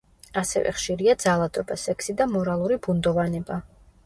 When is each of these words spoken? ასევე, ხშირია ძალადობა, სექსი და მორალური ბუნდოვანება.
ასევე, 0.41 0.71
ხშირია 0.77 1.15
ძალადობა, 1.25 1.77
სექსი 1.83 2.17
და 2.23 2.27
მორალური 2.33 2.79
ბუნდოვანება. 2.89 3.61